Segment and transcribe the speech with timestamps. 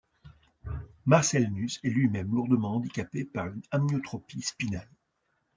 [1.05, 4.89] Marcel Nuss est lui-même lourdement handicapé par une amyotrophie spinale.